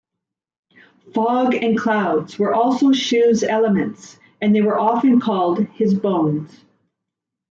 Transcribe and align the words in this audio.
Fog 1.13 1.53
and 1.53 1.77
clouds 1.77 2.39
were 2.39 2.55
also 2.55 2.91
Shu's 2.91 3.43
elements 3.43 4.17
and 4.41 4.55
they 4.55 4.61
were 4.63 4.79
often 4.79 5.19
called 5.19 5.59
his 5.75 5.93
bones. 5.93 6.65